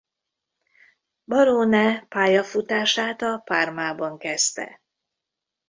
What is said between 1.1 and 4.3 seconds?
Barone pályafutását a Parmaban